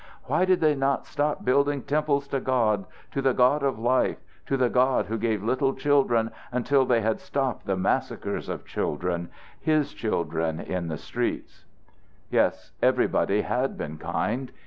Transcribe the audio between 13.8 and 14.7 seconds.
kind.